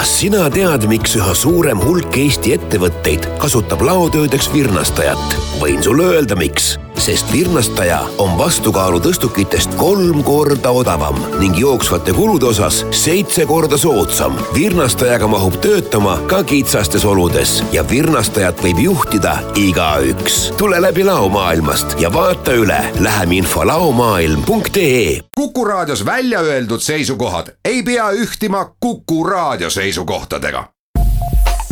kas 0.00 0.12
sina 0.16 0.46
tead, 0.48 0.86
miks 0.88 1.12
üha 1.18 1.32
suurem 1.36 1.80
hulk 1.84 2.14
Eesti 2.16 2.54
ettevõtteid 2.54 3.26
kasutab 3.42 3.82
laotöödeks 3.84 4.48
virnastajat? 4.48 5.34
võin 5.60 5.82
sulle 5.84 6.06
öelda, 6.14 6.38
miks 6.40 6.78
sest 7.00 7.32
virnastaja 7.32 8.00
on 8.18 8.38
vastukaalu 8.38 8.98
tõstukitest 9.00 9.72
kolm 9.80 10.20
korda 10.24 10.70
odavam 10.76 11.16
ning 11.40 11.56
jooksvate 11.58 12.12
kulude 12.12 12.50
osas 12.50 12.82
seitse 12.90 13.46
korda 13.48 13.78
soodsam. 13.80 14.36
virnastajaga 14.54 15.26
mahub 15.26 15.56
töötama 15.64 16.18
ka 16.28 16.42
kitsastes 16.44 17.04
oludes 17.04 17.62
ja 17.72 17.84
virnastajat 17.88 18.60
võib 18.62 18.82
juhtida 18.84 19.38
igaüks. 19.56 20.52
tule 20.56 20.82
läbi 20.82 21.04
laomaailmast 21.04 21.96
ja 22.00 22.12
vaata 22.12 22.52
üle 22.52 22.80
läheminfo 23.00 23.66
laomaailm.ee. 23.66 25.20
kuku 25.36 25.64
raadios 25.64 26.04
välja 26.04 26.40
öeldud 26.40 26.80
seisukohad 26.80 27.56
ei 27.64 27.82
pea 27.82 28.10
ühtima 28.10 28.64
Kuku 28.80 29.24
raadio 29.24 29.70
seisukohtadega. 29.70 30.64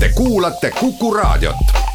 Te 0.01 0.09
kuulate 0.09 0.71
Kuku 0.71 1.15
raadiot 1.15 1.88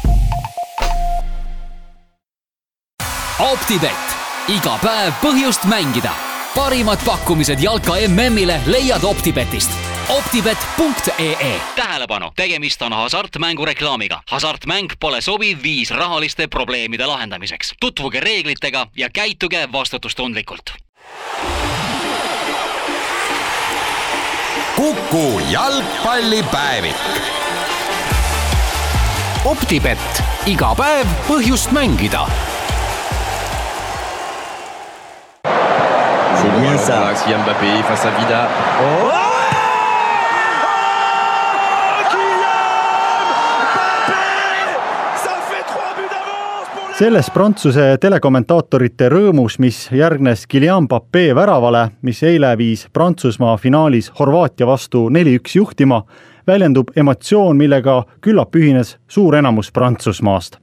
optibett, 3.38 4.14
iga 4.48 4.78
päev 4.82 5.14
põhjust 5.22 5.64
mängida. 5.66 6.12
parimad 6.54 6.98
pakkumised 7.04 7.58
jalka 7.58 7.96
MM-ile 8.08 8.60
leiad 8.66 9.02
Optibetist 9.04 9.70
optibet.ee. 10.08 11.60
tähelepanu, 11.76 12.30
tegemist 12.36 12.82
on 12.82 12.92
hasartmängureklaamiga. 12.92 14.22
hasartmäng 14.30 14.88
pole 15.00 15.20
sobiv 15.20 15.58
viis 15.62 15.90
rahaliste 15.90 16.46
probleemide 16.46 17.06
lahendamiseks. 17.06 17.74
tutvuge 17.80 18.20
reeglitega 18.20 18.86
ja 18.96 19.10
käituge 19.10 19.68
vastutustundlikult. 19.72 20.70
kuku 24.76 25.40
jalgpallipäevik. 25.50 26.96
optibett, 29.44 30.22
iga 30.46 30.74
päev 30.74 31.06
põhjust 31.28 31.70
mängida 31.70 32.28
Ça. 36.84 37.14
Kylian 37.24 37.40
Mbappé 37.42 37.82
face 37.88 38.06
à 38.06 38.10
Vida. 38.10 38.48
Oh 38.80 39.24
selles 46.98 47.30
Prantsuse 47.34 47.96
telekommentaatorite 48.00 49.08
rõõmus, 49.10 49.56
mis 49.58 49.78
järgnes 49.90 50.44
Kylian 50.46 50.84
Mbappé 50.84 51.32
väravale, 51.34 51.88
mis 52.06 52.20
eile 52.22 52.52
viis 52.60 52.84
Prantsusmaa 52.92 53.56
finaalis 53.58 54.12
Horvaatia 54.18 54.68
vastu 54.68 55.08
neli-üks 55.10 55.56
juhtima, 55.56 56.04
väljendub 56.46 56.92
emotsioon, 56.96 57.56
millega 57.56 58.02
küllap 58.22 58.54
ühines 58.54 58.98
suur 59.08 59.34
enamus 59.34 59.72
Prantsusmaast. 59.72 60.60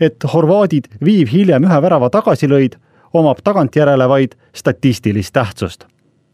et 0.00 0.24
horvaadid 0.32 0.86
viiv 1.04 1.28
hiljem 1.28 1.64
ühe 1.64 1.80
värava 1.82 2.08
tagasi 2.10 2.46
lõid, 2.48 2.78
omab 3.12 3.38
tagantjärele 3.44 4.08
vaid 4.08 4.32
statistilist 4.52 5.32
tähtsust. 5.32 5.84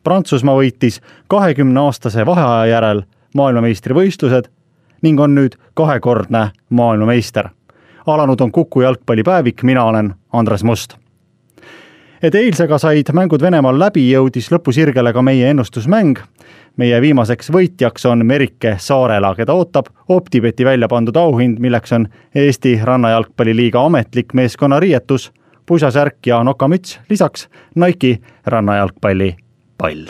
Prantsusmaa 0.04 0.56
võitis 0.56 1.00
kahekümne 1.28 1.80
aastase 1.80 2.26
vaheaja 2.26 2.66
järel 2.66 3.02
maailmameistrivõistlused 3.34 4.50
ning 5.02 5.20
on 5.20 5.34
nüüd 5.34 5.56
kahekordne 5.74 6.50
maailmameister. 6.70 7.48
alanud 8.06 8.40
on 8.40 8.52
Kuku 8.52 8.80
jalgpallipäevik, 8.80 9.62
mina 9.62 9.84
olen 9.84 10.14
Andres 10.32 10.64
Must. 10.64 10.94
et 12.22 12.34
eilsega 12.34 12.78
said 12.78 13.12
mängud 13.12 13.42
Venemaal 13.42 13.78
läbi, 13.78 14.10
jõudis 14.12 14.50
lõpusirgele 14.52 15.12
ka 15.12 15.22
meie 15.22 15.50
ennustusmäng. 15.50 16.18
meie 16.76 17.00
viimaseks 17.00 17.50
võitjaks 17.50 18.06
on 18.06 18.26
Merike 18.26 18.76
Saarela, 18.78 19.34
keda 19.34 19.52
ootab 19.52 19.86
Optibeti 20.08 20.64
välja 20.64 20.88
pandud 20.88 21.16
auhind, 21.16 21.58
milleks 21.58 21.92
on 21.92 22.08
Eesti 22.34 22.80
Rannajalgpalliliiga 22.82 23.84
ametlik 23.84 24.34
meeskonnariietus 24.34 25.32
pusasärk 25.66 26.26
ja 26.26 26.42
nokamüts, 26.44 26.98
lisaks 27.10 27.48
Nike'i 27.74 28.18
rannajalgpalli 28.46 29.36
pall. 29.78 30.06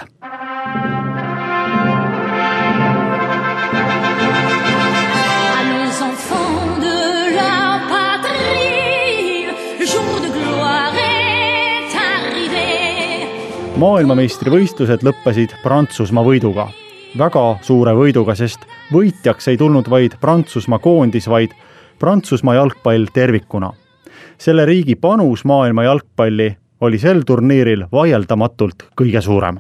maailmameistrivõistlused 13.74 15.02
lõppesid 15.02 15.50
Prantsusmaa 15.62 16.22
võiduga, 16.24 16.68
väga 17.18 17.42
suure 17.66 17.92
võiduga, 17.98 18.32
sest 18.38 18.62
võitjaks 18.94 19.50
ei 19.50 19.58
tulnud 19.60 19.90
vaid 19.90 20.14
Prantsusmaa 20.22 20.78
koondis, 20.78 21.26
vaid 21.28 21.52
Prantsusmaa 21.98 22.54
jalgpall 22.54 23.10
tervikuna 23.12 23.72
selle 24.38 24.66
riigi 24.66 24.96
panus 24.96 25.44
maailma 25.44 25.84
jalgpalli 25.84 26.56
oli 26.80 26.98
sel 26.98 27.22
turniiril 27.26 27.86
vaieldamatult 27.92 28.88
kõige 29.00 29.20
suurem. 29.20 29.58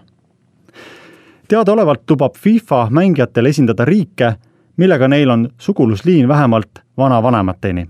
teadaolevalt 1.48 2.10
lubab 2.10 2.36
FIFA 2.36 2.86
mängijatel 2.90 3.46
esindada 3.46 3.84
riike, 3.84 4.34
millega 4.76 5.08
neil 5.08 5.30
on 5.30 5.48
sugulusliin 5.58 6.28
vähemalt 6.28 6.78
vanavanemateni. 6.96 7.88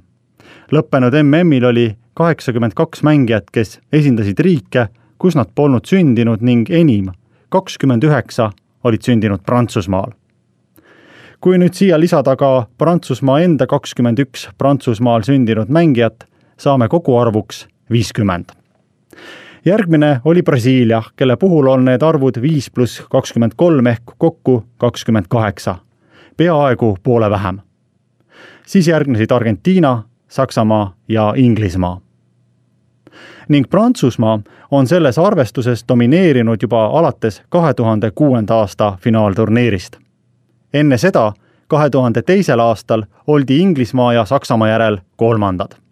lõppenud 0.72 1.22
MM-il 1.22 1.64
oli 1.64 1.96
kaheksakümmend 2.14 2.72
kaks 2.74 3.02
mängijat, 3.02 3.50
kes 3.52 3.80
esindasid 3.92 4.38
riike, 4.38 4.88
kus 5.18 5.36
nad 5.36 5.48
polnud 5.54 5.84
sündinud 5.84 6.42
ning 6.42 6.70
enim, 6.70 7.12
kakskümmend 7.48 8.04
üheksa, 8.04 8.50
olid 8.84 9.02
sündinud 9.02 9.40
Prantsusmaal 9.46 10.12
kui 11.44 11.58
nüüd 11.60 11.74
siia 11.76 11.98
lisada 12.00 12.38
ka 12.40 12.66
Prantsusmaa 12.80 13.42
enda 13.44 13.66
kakskümmend 13.68 14.22
üks 14.22 14.46
Prantsusmaal 14.58 15.26
sündinud 15.26 15.68
mängijat, 15.68 16.24
saame 16.56 16.88
koguarvuks 16.88 17.68
viiskümmend. 17.90 18.44
järgmine 19.64 20.20
oli 20.24 20.42
Brasiilia, 20.42 21.02
kelle 21.16 21.36
puhul 21.36 21.66
on 21.66 21.84
need 21.84 22.02
arvud 22.02 22.42
viis 22.42 22.70
pluss 22.70 23.02
kakskümmend 23.10 23.52
kolm 23.56 23.86
ehk 23.86 24.02
kokku 24.18 24.64
kakskümmend 24.76 25.26
kaheksa, 25.28 25.78
peaaegu 26.36 26.98
poole 27.02 27.30
vähem. 27.30 27.60
siis 28.66 28.88
järgnesid 28.88 29.30
Argentiina, 29.30 30.02
Saksamaa 30.28 30.94
ja 31.08 31.34
Inglismaa 31.36 32.00
ning 33.48 33.70
Prantsusmaa 33.70 34.40
on 34.70 34.86
selles 34.86 35.18
arvestuses 35.18 35.84
domineerinud 35.88 36.56
juba 36.62 36.86
alates 36.86 37.42
kahe 37.48 37.74
tuhande 37.74 38.10
kuuenda 38.10 38.54
aasta 38.54 38.98
finaalturniirist. 39.00 39.96
enne 40.74 40.98
seda, 40.98 41.32
kahe 41.68 41.90
tuhande 41.90 42.22
teisel 42.22 42.58
aastal 42.58 43.02
oldi 43.26 43.58
Inglismaa 43.58 44.12
ja 44.12 44.24
Saksamaa 44.24 44.68
järel 44.68 44.98
kolmandad 45.16 45.83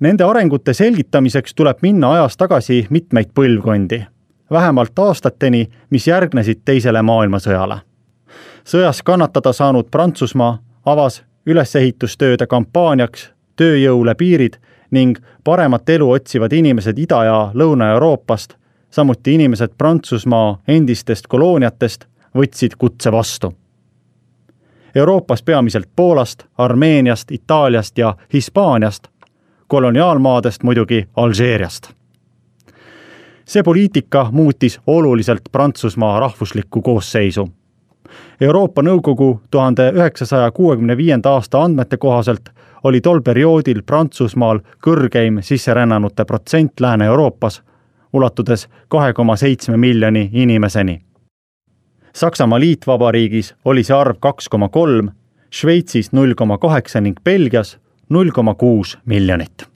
Nende 0.00 0.24
arengute 0.24 0.74
selgitamiseks 0.74 1.54
tuleb 1.54 1.78
minna 1.82 2.12
ajas 2.12 2.36
tagasi 2.36 2.86
mitmeid 2.90 3.30
põlvkondi, 3.34 4.04
vähemalt 4.50 4.98
aastateni, 4.98 5.68
mis 5.90 6.06
järgnesid 6.06 6.60
Teisele 6.64 7.02
maailmasõjale. 7.02 7.78
sõjas 8.64 9.02
kannatada 9.02 9.52
saanud 9.52 9.90
Prantsusmaa 9.90 10.58
avas 10.86 11.22
ülesehitustööde 11.46 12.46
kampaaniaks 12.46 13.30
tööjõule 13.56 14.14
piirid 14.14 14.56
ning 14.90 15.18
paremat 15.44 15.88
elu 15.88 16.10
otsivad 16.10 16.52
inimesed 16.52 16.98
Ida- 16.98 17.24
ja 17.24 17.50
Lõuna-Euroopast, 17.54 18.54
samuti 18.90 19.34
inimesed 19.34 19.74
Prantsusmaa 19.78 20.62
endistest 20.68 21.26
kolooniatest 21.26 22.06
võtsid 22.34 22.76
kutse 22.78 23.12
vastu. 23.12 23.52
Euroopas 24.94 25.42
peamiselt 25.42 25.88
Poolast, 25.96 26.44
Armeeniast, 26.58 27.30
Itaaliast 27.30 27.98
ja 27.98 28.16
Hispaaniast 28.32 29.08
koloniaalmaadest 29.68 30.62
muidugi 30.62 31.06
Alžeeriast. 31.16 31.90
see 33.46 33.62
poliitika 33.62 34.28
muutis 34.32 34.80
oluliselt 34.86 35.42
Prantsusmaa 35.52 36.20
rahvuslikku 36.20 36.82
koosseisu. 36.82 37.48
Euroopa 38.40 38.82
Nõukogu 38.82 39.40
tuhande 39.50 39.92
üheksasaja 39.92 40.50
kuuekümne 40.50 40.96
viienda 40.96 41.30
aasta 41.30 41.62
andmete 41.62 41.96
kohaselt 41.96 42.50
oli 42.84 43.00
tol 43.00 43.20
perioodil 43.20 43.82
Prantsusmaal 43.82 44.60
kõrgeim 44.86 45.42
sisserännanute 45.42 46.24
protsent 46.24 46.80
Lääne-Euroopas, 46.80 47.62
ulatudes 48.12 48.68
kahe 48.88 49.12
koma 49.12 49.36
seitsme 49.36 49.76
miljoni 49.76 50.30
inimeseni. 50.32 51.00
Saksamaa 52.14 52.60
Liitvabariigis 52.60 53.54
oli 53.64 53.82
see 53.84 53.96
arv 53.96 54.16
kaks 54.20 54.48
koma 54.48 54.68
kolm, 54.68 55.10
Šveitsis 55.50 56.12
null 56.12 56.34
koma 56.34 56.58
kaheksa 56.58 57.00
ning 57.00 57.20
Belgias 57.24 57.78
null 58.08 58.30
koma 58.30 58.54
kuus 58.54 58.98
miljonit. 59.04 59.68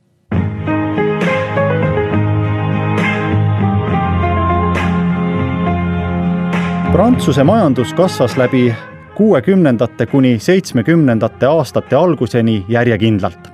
Prantsuse 6.92 7.44
majandus 7.44 7.94
kasvas 7.94 8.36
läbi 8.36 8.74
kuuekümnendate 9.14 10.06
kuni 10.06 10.38
seitsmekümnendate 10.38 11.46
aastate 11.46 11.96
alguseni 11.96 12.64
järjekindlalt. 12.68 13.48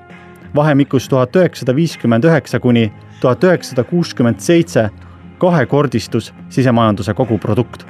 vahemikus 0.54 1.08
tuhat 1.08 1.36
üheksasada 1.36 1.74
viiskümmend 1.76 2.24
üheksa 2.24 2.60
kuni 2.60 2.92
tuhat 3.20 3.44
üheksasada 3.44 3.84
kuuskümmend 3.84 4.38
seitse 4.38 4.90
kahekordistus 5.38 6.34
sisemajanduse 6.48 7.14
koguprodukt. 7.14 7.86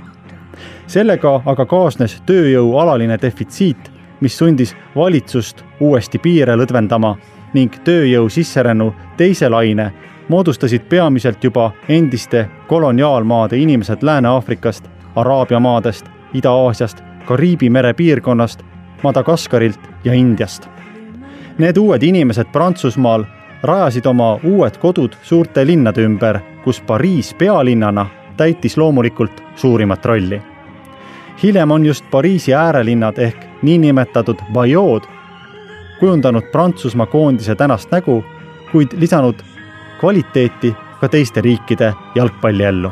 sellega 0.86 1.42
aga 1.46 1.66
kaasnes 1.66 2.22
tööjõu 2.26 2.78
alaline 2.78 3.18
defitsiit, 3.22 3.92
mis 4.24 4.38
sundis 4.38 4.70
valitsust 4.96 5.60
uuesti 5.84 6.18
piire 6.18 6.54
lõdvendama 6.56 7.10
ning 7.54 7.74
tööjõu 7.84 8.30
sisserännu 8.32 8.86
teise 9.20 9.50
laine 9.52 9.90
moodustasid 10.32 10.86
peamiselt 10.88 11.44
juba 11.44 11.70
endiste 11.88 12.46
koloniaalmaade 12.66 13.58
inimesed 13.58 14.02
Lääne-Aafrikast, 14.02 14.88
Araabia 15.16 15.60
maadest, 15.60 16.06
Ida-Aasiast, 16.34 17.04
Kariibi 17.26 17.70
mere 17.70 17.92
piirkonnast, 17.92 18.64
Madagaskarilt 19.02 19.80
ja 20.04 20.12
Indiast. 20.12 20.68
Need 21.58 21.76
uued 21.76 22.02
inimesed 22.02 22.48
Prantsusmaal 22.52 23.24
rajasid 23.62 24.06
oma 24.06 24.38
uued 24.44 24.76
kodud 24.80 25.12
suurte 25.22 25.66
linnade 25.66 26.02
ümber, 26.02 26.40
kus 26.64 26.80
Pariis 26.80 27.34
pealinnana 27.34 28.06
täitis 28.36 28.76
loomulikult 28.76 29.42
suurimat 29.56 30.04
rolli. 30.04 30.42
hiljem 31.42 31.70
on 31.70 31.86
just 31.86 32.04
Pariisi 32.10 32.54
äärelinnad 32.54 33.18
ehk 33.18 33.53
niinimetatud 33.64 34.44
bajood 34.52 35.08
kujundanud 35.98 36.42
Prantsusmaa 36.52 37.06
koondise 37.06 37.54
tänast 37.54 37.90
nägu, 37.90 38.24
kuid 38.72 38.92
lisanud 38.96 39.34
kvaliteeti 40.00 40.74
ka 41.00 41.08
teiste 41.08 41.40
riikide 41.40 41.92
jalgpalliellu. 42.14 42.90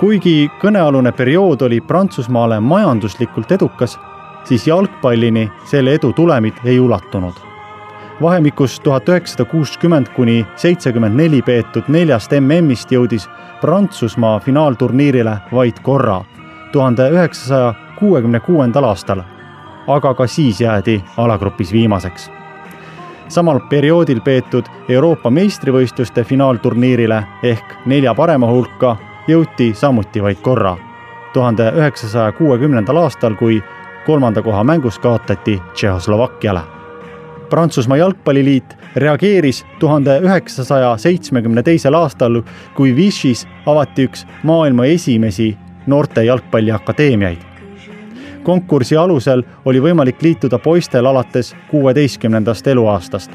kuigi 0.00 0.50
kõnealune 0.60 1.12
periood 1.12 1.62
oli 1.62 1.80
Prantsusmaale 1.80 2.60
majanduslikult 2.60 3.52
edukas, 3.52 3.98
siis 4.44 4.66
jalgpallini 4.66 5.50
selle 5.64 5.94
edu 5.94 6.12
tulemid 6.12 6.54
ei 6.64 6.80
ulatunud. 6.80 7.34
vahemikus 8.22 8.80
tuhat 8.80 9.08
üheksasada 9.08 9.44
kuuskümmend 9.44 10.08
kuni 10.16 10.46
seitsekümmend 10.56 11.16
neli 11.16 11.42
peetud 11.42 11.84
neljast 11.88 12.32
MM-ist 12.32 12.92
jõudis 12.92 13.28
Prantsusmaa 13.60 14.40
finaalturniirile 14.40 15.38
vaid 15.52 15.80
korra, 15.82 16.24
tuhande 16.72 17.10
üheksasaja 17.10 17.74
kuuekümne 17.98 18.40
kuuendal 18.40 18.84
aastal. 18.84 19.22
aga 19.86 20.14
ka 20.14 20.26
siis 20.26 20.60
jäädi 20.60 21.02
alagrupis 21.16 21.72
viimaseks 21.72 22.30
samal 23.28 23.60
perioodil 23.68 24.20
peetud 24.20 24.64
Euroopa 24.88 25.30
meistrivõistluste 25.30 26.24
finaalturniirile 26.24 27.22
ehk 27.42 27.74
nelja 27.86 28.14
parema 28.14 28.50
hulka 28.50 28.96
jõuti 29.28 29.72
samuti 29.74 30.22
vaid 30.22 30.40
korra, 30.42 30.76
tuhande 31.32 31.72
üheksasaja 31.74 32.32
kuuekümnendal 32.38 33.02
aastal, 33.02 33.34
kui 33.34 33.62
kolmanda 34.06 34.42
koha 34.42 34.64
mängus 34.64 34.98
kaotati 34.98 35.60
Tšehhoslovakkiale. 35.74 36.60
Prantsusmaa 37.50 37.96
jalgpalliliit 37.96 38.76
reageeris 38.96 39.64
tuhande 39.78 40.18
üheksasaja 40.22 40.96
seitsmekümne 40.98 41.62
teisel 41.62 41.94
aastal, 41.94 42.42
kui 42.74 42.96
Vichy's 42.96 43.46
avati 43.66 44.08
üks 44.08 44.26
maailma 44.42 44.86
esimesi 44.86 45.56
noorte 45.86 46.24
jalgpalliakadeemiaid 46.24 47.55
konkursi 48.46 48.96
alusel 48.96 49.42
oli 49.64 49.80
võimalik 49.82 50.22
liituda 50.22 50.58
poistel 50.62 51.06
alates 51.06 51.54
kuueteistkümnendast 51.70 52.66
eluaastast. 52.66 53.30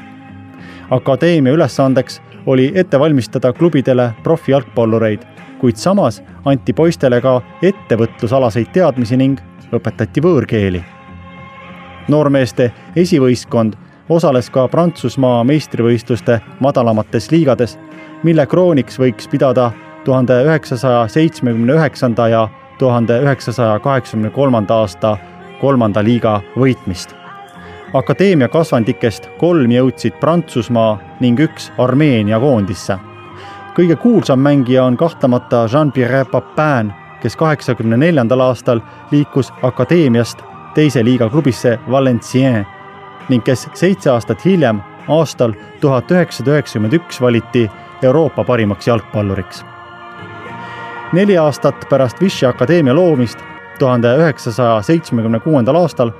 akadeemia 0.90 1.52
ülesandeks 1.52 2.20
oli 2.46 2.72
ette 2.74 2.98
valmistada 3.00 3.52
klubidele 3.52 4.12
profijalgpallureid, 4.22 5.20
kuid 5.60 5.76
samas 5.76 6.22
anti 6.44 6.72
poistele 6.72 7.20
ka 7.20 7.42
ettevõtlusalaseid 7.62 8.72
teadmisi 8.72 9.16
ning 9.16 9.40
õpetati 9.72 10.24
võõrkeeli. 10.24 10.82
noormeeste 12.08 12.72
esivõistkond 12.96 13.76
osales 14.08 14.50
ka 14.50 14.68
Prantsusmaa 14.68 15.44
meistrivõistluste 15.44 16.40
madalamates 16.60 17.30
liigades, 17.30 17.78
mille 18.22 18.46
krooniks 18.46 18.98
võiks 18.98 19.28
pidada 19.28 19.70
tuhande 20.04 20.42
üheksasaja 20.44 21.08
seitsmekümne 21.08 21.72
üheksanda 21.72 22.28
ja 22.28 22.48
tuhande 22.82 23.20
üheksasaja 23.22 23.78
kaheksakümne 23.78 24.30
kolmanda 24.30 24.74
aasta 24.74 25.16
kolmanda 25.60 26.02
liiga 26.04 26.40
võitmist. 26.58 27.14
akadeemia 27.94 28.48
kasvandikest 28.48 29.28
kolm 29.38 29.70
jõudsid 29.70 30.16
Prantsusmaa 30.20 30.98
ning 31.20 31.38
üks 31.40 31.70
Armeenia 31.78 32.40
koondisse. 32.40 32.98
kõige 33.76 33.96
kuulsam 33.96 34.38
mängija 34.38 34.84
on 34.84 34.96
kahtlemata 34.96 35.68
Jean-Pierre 35.72 36.24
Papin, 36.24 36.92
kes 37.22 37.36
kaheksakümne 37.36 37.96
neljandal 37.96 38.40
aastal 38.40 38.80
liikus 39.10 39.52
akadeemiast 39.62 40.42
teise 40.74 41.04
liiga 41.04 41.28
klubisse 41.30 41.78
Valencien 41.90 42.66
ning 43.28 43.44
kes 43.44 43.68
seitse 43.74 44.10
aastat 44.10 44.44
hiljem, 44.44 44.80
aastal 45.08 45.52
tuhat 45.80 46.10
üheksasada 46.10 46.50
üheksakümmend 46.50 46.98
üks 46.98 47.20
valiti 47.20 47.70
Euroopa 48.02 48.44
parimaks 48.44 48.88
jalgpalluriks 48.88 49.71
neli 51.12 51.38
aastat 51.38 51.86
pärast 51.88 52.20
Vichy 52.20 52.46
akadeemia 52.46 52.94
loomist 52.94 53.38
tuhande 53.78 54.16
üheksasaja 54.16 54.82
seitsmekümne 54.82 55.40
kuuendal 55.40 55.74
aastal 55.74 56.10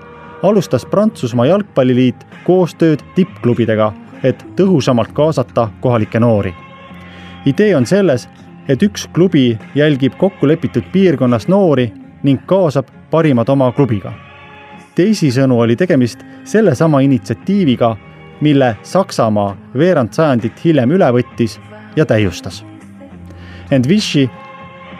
alustas 0.42 0.86
Prantsusmaa 0.86 1.46
Jalgpalliliit 1.46 2.26
koostööd 2.44 3.00
tippklubidega, 3.14 3.92
et 4.22 4.44
tõhusamalt 4.56 5.12
kaasata 5.12 5.68
kohalikke 5.80 6.20
noori. 6.20 6.54
idee 7.46 7.76
on 7.76 7.86
selles, 7.86 8.28
et 8.68 8.82
üks 8.82 9.08
klubi 9.12 9.58
jälgib 9.74 10.14
kokkulepitud 10.18 10.84
piirkonnas 10.92 11.48
noori 11.48 11.92
ning 12.22 12.40
kaasab 12.46 12.86
parimad 13.10 13.48
oma 13.48 13.72
klubiga. 13.72 14.12
teisisõnu 14.94 15.60
oli 15.60 15.76
tegemist 15.76 16.18
sellesama 16.44 17.00
initsiatiiviga, 17.00 17.96
mille 18.40 18.76
Saksamaa 18.82 19.56
veerand 19.78 20.12
sajandit 20.12 20.64
hiljem 20.64 20.90
üle 20.90 21.12
võttis 21.12 21.60
ja 21.96 22.06
täiustas. 22.06 22.64
ent 23.70 23.88
Vichy 23.88 24.28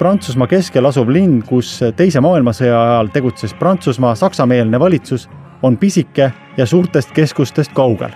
Prantsusmaa 0.03 0.49
keskel 0.51 0.83
asuv 0.89 1.13
linn, 1.15 1.37
kus 1.47 1.77
Teise 1.95 2.19
maailmasõja 2.19 2.75
ajal 2.75 3.11
tegutses 3.15 3.53
Prantsusmaa 3.55 4.17
saksameelne 4.19 4.81
valitsus, 4.83 5.29
on 5.63 5.77
pisike 5.79 6.33
ja 6.57 6.67
suurtest 6.67 7.13
keskustest 7.15 7.71
kaugel. 7.73 8.11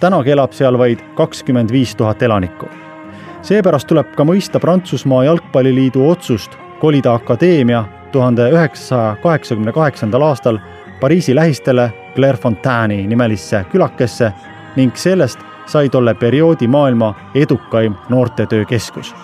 tänagi 0.00 0.30
elab 0.30 0.52
seal 0.52 0.78
vaid 0.78 1.00
kakskümmend 1.16 1.72
viis 1.72 1.96
tuhat 1.96 2.22
elanikku. 2.22 2.66
seepärast 3.42 3.88
tuleb 3.88 4.14
ka 4.14 4.24
mõista 4.24 4.60
Prantsusmaa 4.60 5.24
Jalgpalliliidu 5.24 6.08
otsust 6.08 6.54
kolida 6.80 7.14
akadeemia 7.14 7.84
tuhande 8.12 8.50
üheksasaja 8.50 9.16
kaheksakümne 9.22 9.72
kaheksandal 9.72 10.22
aastal 10.22 10.58
Pariisi 11.00 11.34
lähistele 11.34 11.92
Clairefontaine'i 12.14 13.06
nimelisse 13.06 13.64
külakesse 13.72 14.32
ning 14.76 14.94
sellest 14.94 15.38
sai 15.66 15.88
tolle 15.88 16.14
perioodi 16.14 16.68
maailma 16.68 17.14
edukaim 17.34 17.94
noortetöökeskus 18.08 19.14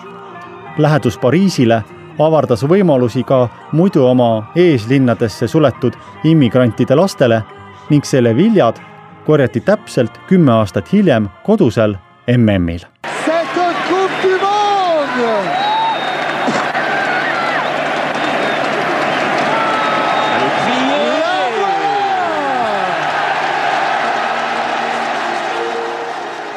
lähedus 0.77 1.17
Pariisile 1.17 1.83
avardas 2.19 2.63
võimalusi 2.67 3.23
ka 3.23 3.47
muidu 3.71 4.05
oma 4.05 4.51
eeslinnadesse 4.55 5.47
suletud 5.47 5.93
immigrantide 6.23 6.95
lastele 6.95 7.41
ning 7.89 8.05
selle 8.05 8.35
viljad 8.35 8.79
korjati 9.25 9.61
täpselt 9.61 10.19
kümme 10.27 10.51
aastat 10.51 10.93
hiljem 10.93 11.29
kodusel 11.43 11.95
MM-il. 12.37 12.85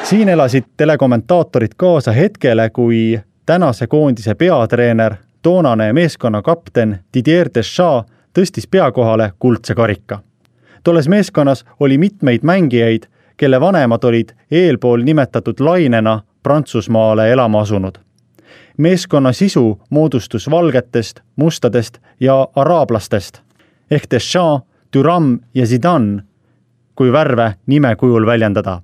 siin 0.09 0.29
elasid 0.29 0.65
telekommentaatorid 0.77 1.75
kaasa 1.77 2.13
hetkele, 2.17 2.71
kui 2.71 3.21
tänase 3.49 3.87
koondise 3.87 4.35
peatreener, 4.35 5.15
toonane 5.43 5.93
meeskonna 5.93 6.43
kapten 6.43 6.99
Didier 7.15 7.49
Deschamps 7.55 8.11
tõstis 8.37 8.67
pea 8.71 8.93
kohale 8.93 9.33
kuldse 9.39 9.75
karika. 9.75 10.19
tolles 10.85 11.09
meeskonnas 11.09 11.65
oli 11.81 11.99
mitmeid 11.99 12.41
mängijaid, 12.43 13.03
kelle 13.37 13.61
vanemad 13.61 14.05
olid 14.05 14.35
eelpool 14.51 15.01
nimetatud 15.03 15.61
lainena 15.61 16.21
Prantsusmaale 16.43 17.33
elama 17.33 17.61
asunud. 17.61 17.95
meeskonna 18.77 19.33
sisu 19.33 19.81
moodustus 19.91 20.51
valgetest, 20.51 21.21
mustadest 21.37 21.99
ja 22.21 22.49
araablastest 22.57 23.41
ehk 23.91 24.11
Deschamps, 24.11 24.67
Thuram 24.91 25.39
ja 25.55 25.67
Zidane, 25.67 26.23
kui 26.95 27.13
värve 27.13 27.55
nime 27.67 27.97
kujul 27.97 28.27
väljendada. 28.27 28.83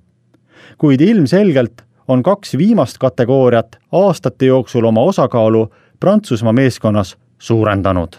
kuid 0.77 1.01
ilmselgelt 1.01 1.84
on 2.07 2.23
kaks 2.23 2.57
viimast 2.57 2.97
kategooriat 2.97 3.77
aastate 3.91 4.45
jooksul 4.45 4.83
oma 4.83 5.01
osakaalu 5.01 5.73
Prantsusmaa 5.99 6.53
meeskonnas 6.53 7.17
suurendanud. 7.39 8.15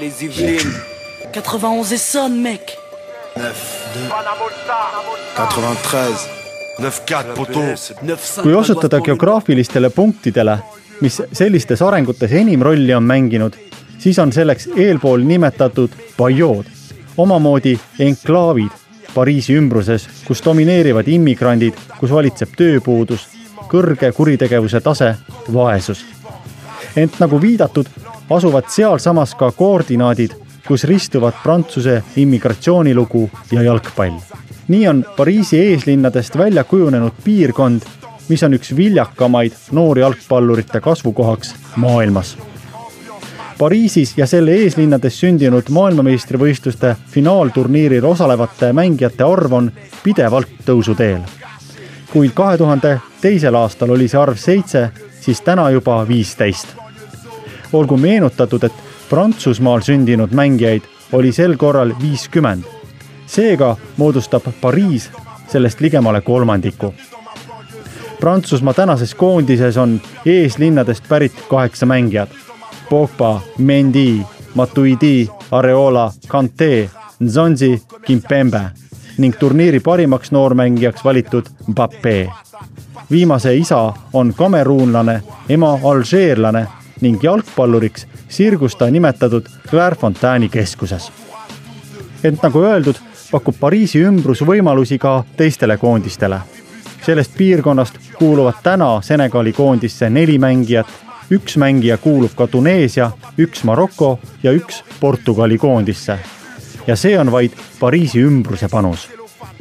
Les 0.00 0.22
Yvelines. 0.22 0.74
91 1.32 1.94
et 1.94 2.00
sonne, 2.00 2.40
mec. 2.42 2.78
9, 3.36 3.52
2, 5.36 5.60
93, 5.68 6.18
9-4 6.80 7.34
poto. 7.36 7.60
kui 8.42 8.54
osutada 8.54 9.00
geograafilistele 9.00 9.90
punktidele, 9.90 10.58
mis 11.00 11.22
sellistes 11.32 11.82
arengutes 11.82 12.32
enim 12.32 12.62
rolli 12.62 12.94
on 12.94 13.02
mänginud, 13.02 13.52
siis 13.98 14.18
on 14.18 14.32
selleks 14.32 14.68
eelpool 14.76 15.20
nimetatud 15.26 15.90
Bayood 16.18 16.83
omamoodi 17.16 17.78
enklaavid 17.98 18.82
Pariisi 19.14 19.54
ümbruses, 19.54 20.08
kus 20.26 20.40
domineerivad 20.42 21.06
immigrandid, 21.06 21.76
kus 22.00 22.10
valitseb 22.10 22.56
tööpuudus, 22.58 23.28
kõrge 23.70 24.10
kuritegevuse 24.12 24.80
tase, 24.82 25.12
vaesus. 25.54 26.04
ent 26.96 27.20
nagu 27.20 27.38
viidatud, 27.40 27.86
asuvad 28.30 28.66
sealsamas 28.68 29.34
ka 29.38 29.52
koordinaadid, 29.52 30.34
kus 30.66 30.84
ristuvad 30.84 31.34
Prantsuse 31.42 32.02
immigratsioonilugu 32.16 33.30
ja 33.52 33.62
jalgpall. 33.62 34.18
nii 34.68 34.88
on 34.88 35.04
Pariisi 35.16 35.58
eeslinnadest 35.58 36.38
välja 36.38 36.64
kujunenud 36.64 37.12
piirkond, 37.24 37.82
mis 38.28 38.42
on 38.42 38.54
üks 38.54 38.76
viljakamaid 38.76 39.52
noorjalgpallurite 39.72 40.80
kasvukohaks 40.80 41.54
maailmas 41.76 42.36
Pariisis 43.58 44.18
ja 44.18 44.26
selle 44.26 44.50
eeslinnades 44.64 45.14
sündinud 45.20 45.68
maailmameistrivõistluste 45.70 46.96
finaalturniiril 47.10 48.04
osalevate 48.04 48.72
mängijate 48.74 49.22
arv 49.24 49.52
on 49.52 49.72
pidevalt 50.02 50.48
tõusuteel. 50.66 51.20
kuid 52.12 52.30
kahe 52.34 52.58
tuhande 52.58 53.00
teisel 53.20 53.54
aastal 53.54 53.90
oli 53.90 54.08
see 54.08 54.20
arv 54.20 54.36
seitse, 54.36 54.90
siis 55.20 55.40
täna 55.40 55.70
juba 55.70 56.08
viisteist. 56.08 56.66
olgu 57.72 57.96
meenutatud, 57.96 58.64
et 58.64 58.72
Prantsusmaal 59.10 59.80
sündinud 59.80 60.32
mängijaid 60.32 60.82
oli 61.12 61.32
sel 61.32 61.56
korral 61.56 61.94
viiskümmend. 62.02 62.64
seega 63.26 63.76
moodustab 63.96 64.42
Pariis 64.60 65.10
sellest 65.48 65.80
ligemale 65.80 66.20
kolmandiku. 66.20 66.94
Prantsusmaa 68.20 68.74
tänases 68.74 69.14
koondises 69.14 69.76
on 69.76 70.00
eeslinnadest 70.26 71.08
pärit 71.08 71.32
kaheksa 71.48 71.86
mängijat 71.86 72.43
Pogba, 72.94 73.40
Mendy, 73.58 74.22
Matuidi, 74.54 75.30
Areola, 75.50 76.12
Kante, 76.28 76.90
Nzonzi, 77.20 77.82
Kimpembe 78.06 78.60
ning 79.18 79.34
turniiri 79.38 79.80
parimaks 79.80 80.30
noormängijaks 80.30 81.04
valitud 81.04 81.46
Mbappe. 81.66 82.28
viimase 83.10 83.56
isa 83.56 83.92
on 84.12 84.34
kameruunlane, 84.34 85.22
ema 85.48 85.78
alžeerlane 85.84 86.66
ning 87.00 87.22
jalgpalluriks 87.22 88.06
sirgus 88.28 88.76
ta 88.76 88.90
nimetatud 88.90 89.42
Clairefontaine'i 89.70 90.48
keskuses. 90.48 91.12
ent 92.24 92.42
nagu 92.42 92.62
öeldud, 92.62 92.96
pakub 93.30 93.54
Pariisi 93.60 93.98
ümbrus 93.98 94.40
võimalusi 94.46 94.98
ka 94.98 95.24
teistele 95.36 95.76
koondistele. 95.76 96.40
sellest 97.06 97.34
piirkonnast 97.36 97.98
kuuluvad 98.18 98.54
täna 98.62 99.00
Senegali 99.02 99.52
koondisse 99.52 100.10
neli 100.10 100.38
mängijat 100.38 100.86
üks 101.30 101.56
mängija 101.56 101.96
kuulub 101.98 102.34
ka 102.36 102.46
Tuneesia, 102.46 103.10
üks 103.38 103.64
Maroko 103.64 104.18
ja 104.42 104.52
üks 104.52 104.82
Portugali 105.00 105.58
koondisse. 105.58 106.18
ja 106.86 106.96
see 106.96 107.18
on 107.18 107.32
vaid 107.32 107.52
Pariisi 107.80 108.20
ümbruse 108.20 108.68
panus. 108.68 109.08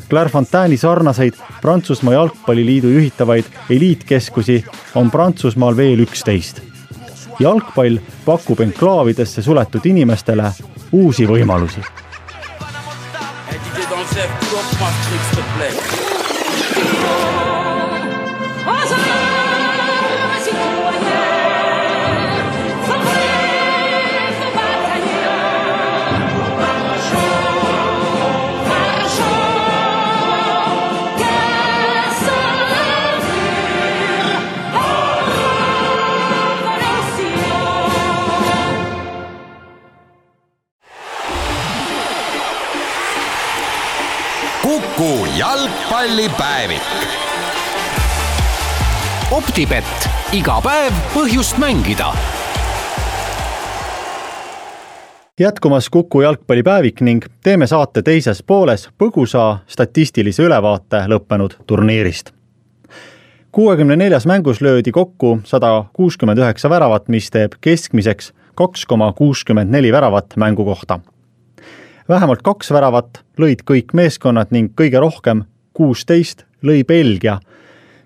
Clairefontaine'i 0.09 0.77
sarnaseid 0.77 1.33
Prantsusmaa 1.61 2.13
Jalgpalliliidu 2.13 2.89
juhitavaid 2.89 3.45
eliitkeskusi 3.69 4.65
on 4.95 5.11
Prantsusmaal 5.11 5.77
veel 5.77 5.99
üksteist. 5.99 6.61
jalgpall 7.39 7.97
pakub 8.25 8.59
enklaavidesse 8.59 9.41
suletud 9.41 9.85
inimestele 9.85 10.51
uusi 10.91 11.25
võimalusi. 11.27 11.81
Kuku 44.97 45.25
jalgpallipäevik. 45.37 46.81
optibett, 49.31 50.09
iga 50.33 50.61
päev 50.61 50.93
põhjust 51.13 51.57
mängida. 51.57 52.13
jätkumas 55.39 55.89
Kuku 55.89 56.21
jalgpallipäevik 56.21 57.01
ning 57.01 57.25
teeme 57.43 57.67
saate 57.67 58.01
teises 58.01 58.43
pooles 58.43 58.89
põgusa 58.97 59.57
statistilise 59.67 60.43
ülevaate 60.43 61.07
lõppenud 61.07 61.57
turniirist. 61.67 62.31
kuuekümne 63.51 63.95
neljas 63.95 64.25
mängus 64.25 64.61
löödi 64.61 64.91
kokku 64.91 65.39
sada 65.43 65.85
kuuskümmend 65.93 66.37
üheksa 66.39 66.69
väravat, 66.69 67.07
mis 67.07 67.31
teeb 67.31 67.53
keskmiseks 67.61 68.33
kaks 68.55 68.85
koma 68.85 69.13
kuuskümmend 69.13 69.71
neli 69.71 69.91
väravat 69.91 70.35
mängu 70.35 70.65
kohta 70.65 70.99
vähemalt 72.09 72.41
kaks 72.41 72.71
väravat 72.71 73.23
lõid 73.39 73.63
kõik 73.65 73.93
meeskonnad 73.93 74.51
ning 74.51 74.71
kõige 74.75 74.99
rohkem, 74.99 75.43
kuusteist, 75.73 76.45
lõi 76.63 76.83
Belgia, 76.87 77.39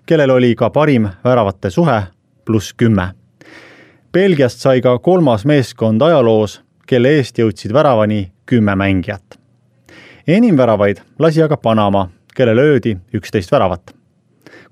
kellel 0.06 0.30
oli 0.30 0.54
ka 0.56 0.70
parim 0.70 1.08
väravate 1.24 1.70
suhe, 1.70 2.02
pluss 2.44 2.72
kümme. 2.72 3.10
Belgiast 4.12 4.62
sai 4.64 4.80
ka 4.80 4.98
kolmas 4.98 5.44
meeskond 5.44 6.02
ajaloos, 6.02 6.60
kelle 6.86 7.18
eest 7.18 7.38
jõudsid 7.38 7.72
väravani 7.72 8.30
kümme 8.46 8.74
mängijat. 8.74 9.38
enim 10.26 10.56
väravaid 10.56 11.00
lasi 11.18 11.42
aga 11.42 11.56
Panama, 11.56 12.08
kelle 12.34 12.56
löödi 12.56 12.96
üksteist 13.14 13.52
väravat. 13.52 13.94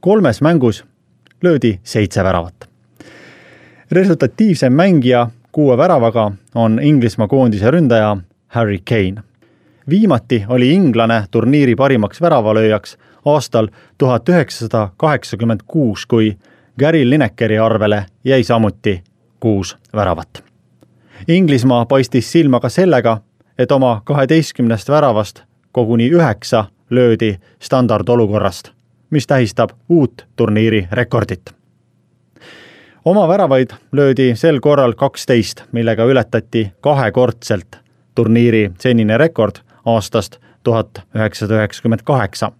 kolmes 0.00 0.40
mängus 0.40 0.85
löödi 1.42 1.80
seitse 1.83 2.25
väravat. 2.25 2.68
resultatiivsem 3.90 4.73
mängija 4.73 5.30
kuue 5.52 5.76
väravaga 5.76 6.33
on 6.54 6.80
Inglismaa 6.83 7.28
koondise 7.28 7.71
ründaja 7.71 8.16
Harry 8.48 8.78
Kane. 8.88 9.22
viimati 9.88 10.44
oli 10.48 10.72
inglane 10.72 11.24
turniiri 11.30 11.74
parimaks 11.74 12.20
väravalööjaks 12.20 12.96
aastal 13.24 13.68
tuhat 13.98 14.28
üheksasada 14.28 14.88
kaheksakümmend 14.96 15.60
kuus, 15.66 16.06
kui 16.06 16.36
Gary 16.78 17.10
Linekeri 17.10 17.58
arvele 17.58 18.06
jäi 18.24 18.42
samuti 18.42 19.02
kuus 19.40 19.76
väravat. 19.94 20.44
Inglismaa 21.28 21.86
paistis 21.86 22.32
silma 22.32 22.60
ka 22.60 22.68
sellega, 22.68 23.20
et 23.58 23.72
oma 23.72 24.02
kaheteistkümnest 24.04 24.88
väravast 24.88 25.42
koguni 25.72 26.10
üheksa 26.10 26.64
löödi 26.90 27.36
standardolukorrast, 27.62 28.70
mis 29.10 29.26
tähistab 29.26 29.70
uut 29.88 30.26
turniiri 30.36 30.88
rekordit. 30.92 31.54
oma 33.04 33.28
väravaid 33.28 33.70
löödi 33.92 34.36
sel 34.36 34.60
korral 34.60 34.92
kaksteist, 34.92 35.62
millega 35.72 36.04
ületati 36.04 36.72
kahekordselt 36.80 37.86
turniiri 38.16 38.70
senine 38.80 39.18
rekord 39.18 39.61
aastast 39.85 40.40
tuhat 40.62 41.02
üheksasada 41.14 41.61
üheksakümmend 41.61 42.00
kaheksa. 42.04 42.52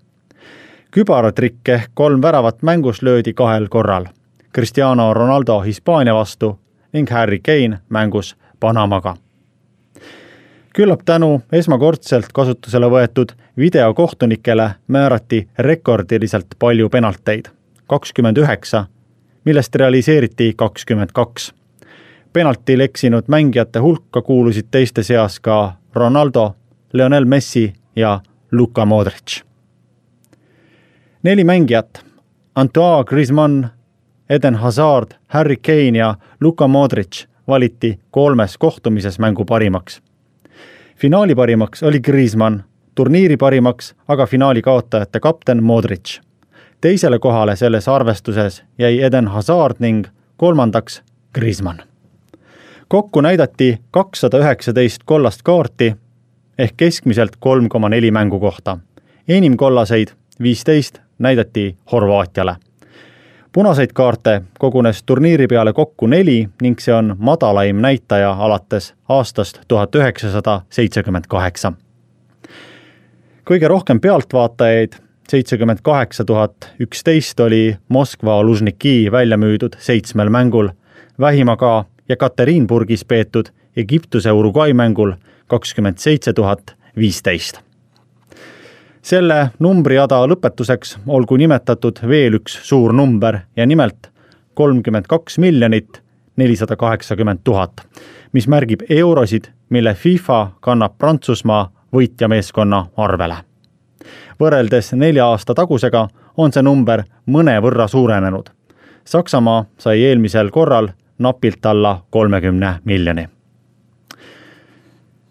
kübaratrikk 0.91 1.69
ehk 1.69 1.91
kolm 1.95 2.23
väravat 2.23 2.63
mängus 2.63 3.03
löödi 3.03 3.33
kahel 3.33 3.69
korral. 3.69 4.07
Cristiano 4.55 5.15
Ronaldo 5.15 5.61
Hispaania 5.61 6.15
vastu 6.15 6.59
ning 6.93 7.11
Harry 7.11 7.39
Kane 7.39 7.79
mängus 7.89 8.37
Panamaga. 8.61 9.17
küllap 10.77 11.01
tänu 11.05 11.43
esmakordselt 11.53 12.27
kasutusele 12.33 12.87
võetud 12.87 13.33
videokohtunikele 13.57 14.71
määrati 14.89 15.49
rekordiliselt 15.59 16.47
palju 16.59 16.89
penalteid, 16.89 17.45
kakskümmend 17.87 18.37
üheksa, 18.37 18.85
millest 19.45 19.75
realiseeriti 19.75 20.53
kakskümmend 20.57 21.13
kaks 21.13 21.55
penaltil 22.33 22.81
eksinud 22.81 23.25
mängijate 23.29 23.79
hulka 23.79 24.23
kuulusid 24.23 24.67
teiste 24.71 25.03
seas 25.03 25.41
ka 25.41 25.73
Ronaldo, 25.95 26.55
Lionel 26.93 27.25
Messi 27.25 27.73
ja 27.97 28.21
Luka 28.53 28.85
Modric. 28.85 29.43
neli 31.23 31.45
mängijat, 31.45 32.05
Antoine 32.55 33.05
Griezmann, 33.05 33.67
Eden 34.31 34.55
Hazard, 34.55 35.09
Harry 35.27 35.57
Kane 35.57 35.99
ja 35.99 36.15
Luka 36.41 36.69
Modric 36.69 37.25
valiti 37.49 38.01
kolmes 38.11 38.59
kohtumises 38.59 39.19
mängu 39.19 39.45
parimaks. 39.45 40.03
finaali 40.97 41.35
parimaks 41.35 41.83
oli 41.83 42.01
Griezmann, 42.01 42.63
turniiri 42.95 43.37
parimaks 43.37 43.95
aga 44.09 44.27
finaali 44.27 44.63
kaotajate 44.63 45.21
kapten 45.21 45.63
Modric. 45.63 46.21
teisele 46.81 47.19
kohale 47.19 47.57
selles 47.57 47.89
arvestuses 47.89 48.65
jäi 48.79 49.03
Eden 49.03 49.29
Hazard 49.29 49.77
ning 49.79 50.07
kolmandaks 50.37 51.03
Griezmann 51.35 51.96
kokku 52.89 53.21
näidati 53.21 53.79
kakssada 53.91 54.39
üheksateist 54.39 55.03
kollast 55.05 55.43
kaarti 55.43 55.97
ehk 56.59 56.75
keskmiselt 56.77 57.37
kolm 57.41 57.69
koma 57.69 57.89
neli 57.89 58.11
mängu 58.11 58.41
kohta. 58.41 58.79
enim 59.29 59.57
kollaseid, 59.57 60.09
viisteist, 60.43 60.99
näidati 61.19 61.77
Horvaatiale. 61.93 62.57
punaseid 63.53 63.91
kaarte 63.95 64.43
kogunes 64.59 65.03
turniiri 65.03 65.47
peale 65.47 65.73
kokku 65.73 66.07
neli 66.07 66.49
ning 66.63 66.79
see 66.79 66.95
on 66.95 67.17
madalaim 67.19 67.77
näitaja 67.77 68.31
alates 68.31 68.95
aastast 69.09 69.61
tuhat 69.69 69.95
üheksasada 69.95 70.61
seitsekümmend 70.71 71.25
kaheksa. 71.29 71.73
kõige 73.51 73.69
rohkem 73.69 74.01
pealtvaatajaid 74.01 74.93
seitsekümmend 75.29 75.79
kaheksa 75.83 76.25
tuhat 76.25 76.73
üksteist 76.81 77.41
oli 77.41 77.77
Moskva 77.89 78.43
Lužniki 78.43 79.13
välja 79.13 79.37
müüdud 79.37 79.75
seitsmel 79.79 80.29
mängul, 80.29 80.69
vähimaga 81.21 81.85
Jekaterinburgis 82.09 83.05
peetud 83.05 83.47
Egiptuse 83.77 84.33
Uruguay 84.33 84.73
mängul 84.73 85.13
kakskümmend 85.47 85.99
seitse 85.99 86.33
tuhat 86.33 86.77
viisteist. 86.97 87.61
selle 89.03 89.51
numbriada 89.59 90.17
lõpetuseks 90.27 90.97
olgu 91.07 91.37
nimetatud 91.37 92.01
veel 92.09 92.35
üks 92.41 92.59
suur 92.69 92.93
number 92.93 93.39
ja 93.57 93.67
nimelt 93.67 94.11
kolmkümmend 94.55 95.07
kaks 95.07 95.39
miljonit 95.39 96.03
nelisada 96.37 96.77
kaheksakümmend 96.77 97.39
tuhat, 97.45 97.81
mis 98.33 98.49
märgib 98.49 98.83
eurosid, 98.89 99.45
mille 99.69 99.95
FIFA 99.95 100.51
kannab 100.61 100.99
Prantsusmaa 100.99 101.71
võitjameeskonna 101.93 102.87
arvele. 102.97 103.37
võrreldes 104.41 104.93
nelja 104.93 105.27
aasta 105.27 105.55
tagusega 105.55 106.09
on 106.37 106.53
see 106.53 106.63
number 106.63 107.03
mõnevõrra 107.27 107.89
suurenenud. 107.89 108.51
Saksamaa 109.05 109.65
sai 109.79 110.03
eelmisel 110.05 110.51
korral 110.51 110.89
napilt 111.19 111.67
alla 111.67 112.03
kolmekümne 112.11 112.75
miljoni. 112.85 113.29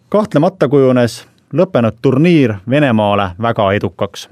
kahtlemata 0.10 0.68
kujunes 0.68 1.28
lõppenud 1.54 1.98
turniir 2.02 2.56
Venemaale 2.70 3.30
väga 3.42 3.72
edukaks. 3.74 4.30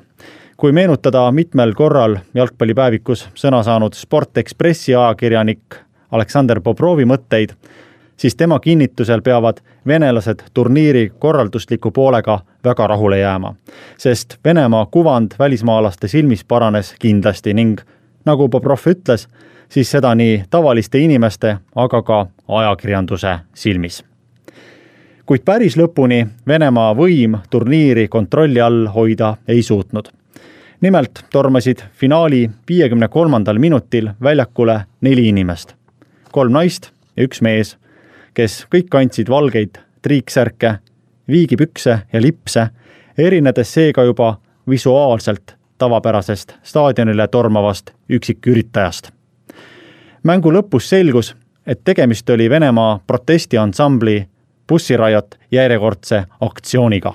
kui 0.58 0.72
meenutada 0.72 1.32
mitmel 1.32 1.74
korral 1.74 2.18
jalgpallipäevikus 2.34 3.30
sõna 3.36 3.64
saanud 3.64 3.94
Sport 3.94 4.38
Ekspressi 4.38 4.96
ajakirjanik 4.96 5.76
Aleksander 6.12 6.62
Bobrovi 6.62 7.06
mõtteid, 7.06 7.56
siis 8.18 8.36
tema 8.36 8.60
kinnitusel 8.60 9.22
peavad 9.22 9.58
venelased 9.88 10.44
turniiri 10.54 11.12
korraldusliku 11.20 11.92
poolega 11.92 12.40
väga 12.64 12.88
rahule 12.88 13.20
jääma. 13.20 13.56
sest 13.98 14.38
Venemaa 14.46 14.86
kuvand 14.86 15.32
välismaalaste 15.40 16.08
silmis 16.08 16.44
paranes 16.44 16.96
kindlasti 17.00 17.54
ning 17.54 17.82
nagu 18.26 18.50
Bobrov 18.50 18.88
ütles, 18.88 19.28
siis 19.70 19.92
seda 19.92 20.16
nii 20.16 20.44
tavaliste 20.50 21.00
inimeste, 21.00 21.58
aga 21.76 22.02
ka 22.02 22.26
ajakirjanduse 22.48 23.40
silmis. 23.54 24.04
kuid 25.26 25.42
päris 25.46 25.78
lõpuni 25.78 26.28
Venemaa 26.48 26.94
võim 26.96 27.38
turniiri 27.50 28.08
kontrolli 28.08 28.62
all 28.62 28.88
hoida 28.88 29.38
ei 29.48 29.64
suutnud. 29.64 30.08
nimelt 30.82 31.26
tormasid 31.32 31.84
finaali 31.92 32.50
viiekümne 32.70 33.08
kolmandal 33.08 33.60
minutil 33.60 34.10
väljakule 34.24 34.82
neli 35.02 35.28
inimest, 35.28 35.76
kolm 36.32 36.52
naist 36.52 36.92
ja 37.18 37.24
üks 37.24 37.42
mees 37.42 37.78
kes 38.34 38.64
kõik 38.72 38.90
kandsid 38.92 39.30
valgeid 39.30 39.78
triiksärke, 40.02 40.78
viigipükse 41.30 41.98
ja 42.14 42.22
lipse, 42.22 42.68
erinedes 43.18 43.74
seega 43.74 44.04
juba 44.04 44.36
visuaalselt 44.70 45.56
tavapärasest 45.78 46.56
staadionile 46.64 47.28
tormavast 47.28 47.94
üksiküritajast. 48.10 49.12
Mängu 50.24 50.52
lõpus 50.54 50.90
selgus, 50.90 51.36
et 51.68 51.82
tegemist 51.84 52.30
oli 52.30 52.50
Venemaa 52.50 53.00
protestiansambli 53.08 54.28
bussiraiot 54.68 55.36
järjekordse 55.52 56.24
aktsiooniga. 56.42 57.14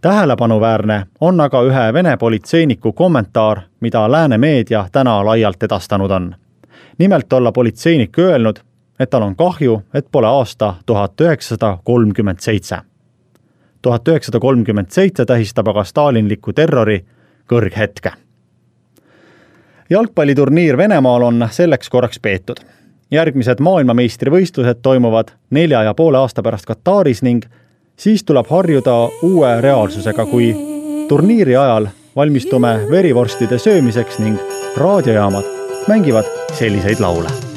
tähelepanuväärne 0.00 1.06
on 1.20 1.40
aga 1.40 1.62
ühe 1.62 1.92
Vene 1.92 2.16
politseiniku 2.16 2.92
kommentaar, 2.92 3.60
mida 3.80 4.12
lääne 4.12 4.38
meedia 4.38 4.86
täna 4.92 5.24
laialt 5.24 5.62
edastanud 5.62 6.10
on. 6.10 6.34
nimelt 6.98 7.32
olla 7.32 7.52
politseinik 7.52 8.18
öelnud, 8.18 8.56
et 9.00 9.10
tal 9.10 9.22
on 9.22 9.36
kahju, 9.36 9.82
et 9.94 10.06
pole 10.12 10.26
aasta 10.26 10.74
tuhat 10.86 11.20
üheksasada 11.20 11.78
kolmkümmend 11.84 12.38
seitse. 12.38 12.76
tuhat 13.82 14.08
üheksasada 14.08 14.40
kolmkümmend 14.40 14.90
seitse 14.90 15.24
tähistab 15.24 15.68
aga 15.68 15.84
stalinliku 15.84 16.52
terrori 16.52 17.04
kõrghetke. 17.46 18.12
Jalgpalliturniir 19.92 20.76
Venemaal 20.76 21.22
on 21.22 21.48
selleks 21.50 21.90
korraks 21.90 22.20
peetud. 22.20 22.56
järgmised 23.12 23.60
maailmameistrivõistlused 23.60 24.78
toimuvad 24.82 25.34
nelja 25.50 25.82
ja 25.82 25.92
poole 25.94 26.18
aasta 26.18 26.42
pärast 26.42 26.64
Kataris 26.64 27.20
ning 27.22 27.44
siis 27.96 28.24
tuleb 28.24 28.48
harjuda 28.48 28.94
uue 29.22 29.60
reaalsusega, 29.60 30.26
kui 30.26 30.56
turniiri 31.08 31.56
ajal 31.56 31.86
valmistume 32.16 32.74
verivorstide 32.90 33.58
söömiseks 33.58 34.18
ning 34.18 34.40
raadiojaamad 34.76 35.44
mängivad 35.88 36.24
selliseid 36.56 37.00
laule 37.00 37.51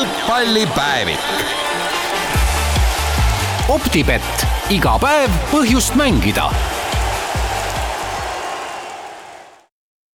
jalgpallipäevik. 0.00 1.20
optibett, 3.68 4.46
iga 4.72 4.96
päev 4.98 5.34
põhjust 5.52 5.94
mängida 5.98 6.48